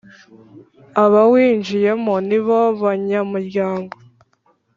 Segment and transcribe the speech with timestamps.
[1.03, 3.95] abawinjiyemo nibo banyamuryango